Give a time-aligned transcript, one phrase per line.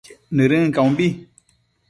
[0.35, 1.07] Nëdën caumbi